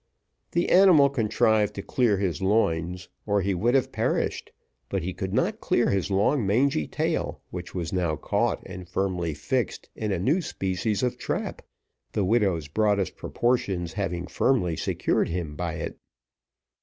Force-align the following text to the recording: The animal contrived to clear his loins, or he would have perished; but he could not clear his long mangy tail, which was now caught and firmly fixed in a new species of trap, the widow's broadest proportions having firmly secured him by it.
The 0.53 0.69
animal 0.69 1.11
contrived 1.11 1.75
to 1.75 1.83
clear 1.83 2.17
his 2.17 2.41
loins, 2.41 3.07
or 3.27 3.41
he 3.41 3.53
would 3.53 3.75
have 3.75 3.91
perished; 3.91 4.51
but 4.89 5.03
he 5.03 5.13
could 5.13 5.31
not 5.31 5.59
clear 5.61 5.91
his 5.91 6.09
long 6.09 6.43
mangy 6.43 6.87
tail, 6.87 7.39
which 7.51 7.75
was 7.75 7.93
now 7.93 8.15
caught 8.15 8.63
and 8.65 8.89
firmly 8.89 9.35
fixed 9.35 9.89
in 9.95 10.11
a 10.11 10.17
new 10.17 10.41
species 10.41 11.03
of 11.03 11.19
trap, 11.19 11.61
the 12.13 12.25
widow's 12.25 12.67
broadest 12.67 13.15
proportions 13.15 13.93
having 13.93 14.25
firmly 14.25 14.75
secured 14.75 15.29
him 15.29 15.55
by 15.55 15.75
it. 15.75 15.99